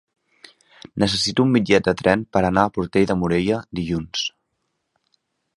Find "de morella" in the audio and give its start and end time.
3.13-3.63